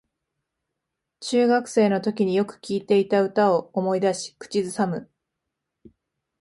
[1.19, 5.11] 中学生のときによく聴いていた歌を思い出し口ずさむ